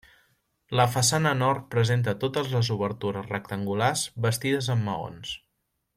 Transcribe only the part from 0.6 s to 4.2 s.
La façana nord presenta totes les obertures rectangulars